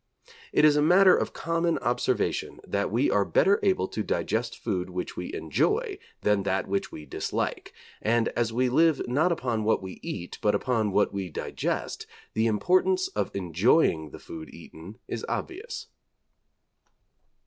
It 0.51 0.65
is 0.65 0.75
a 0.75 0.81
matter 0.81 1.15
of 1.15 1.31
common 1.31 1.77
observation 1.77 2.59
that 2.65 2.89
we 2.89 3.11
are 3.11 3.23
better 3.23 3.59
able 3.61 3.87
to 3.89 4.01
digest 4.01 4.57
food 4.57 4.89
which 4.89 5.15
we 5.15 5.31
enjoy 5.31 5.99
than 6.21 6.41
that 6.41 6.67
which 6.67 6.91
we 6.91 7.05
dislike, 7.05 7.71
and 8.01 8.29
as 8.29 8.51
we 8.51 8.67
live 8.67 9.07
not 9.07 9.31
upon 9.31 9.63
what 9.63 9.83
we 9.83 9.99
eat, 10.01 10.39
but 10.41 10.55
upon 10.55 10.91
what 10.91 11.13
we 11.13 11.29
digest, 11.29 12.07
the 12.33 12.47
importance 12.47 13.09
of 13.09 13.29
enjoying 13.35 14.09
the 14.09 14.17
food 14.17 14.49
eaten 14.51 14.97
is 15.07 15.23
obvious. 15.29 15.85